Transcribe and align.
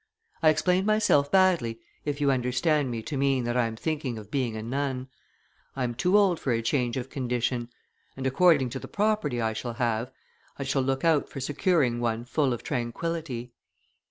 I 0.41 0.49
explained 0.49 0.87
myself 0.87 1.31
badly 1.31 1.79
if 2.05 2.19
you 2.19 2.31
understood 2.31 2.87
me 2.87 3.03
to 3.03 3.17
mean 3.17 3.43
that 3.43 3.55
I 3.55 3.67
am 3.67 3.75
thinking 3.75 4.17
of 4.17 4.31
being 4.31 4.55
a 4.57 4.63
nun; 4.63 5.09
I 5.75 5.83
am 5.83 5.93
too 5.93 6.17
old 6.17 6.39
for 6.39 6.51
a 6.51 6.63
change 6.63 6.97
of 6.97 7.11
condition, 7.11 7.69
and, 8.17 8.25
according 8.25 8.71
to 8.71 8.79
the 8.79 8.87
property 8.87 9.39
I 9.39 9.53
shall 9.53 9.73
have, 9.75 10.11
I 10.57 10.63
shall 10.63 10.81
look 10.81 11.05
out 11.05 11.29
for 11.29 11.39
securing 11.39 11.99
one 11.99 12.25
full 12.25 12.51
of 12.51 12.63
tranquillity. 12.63 13.53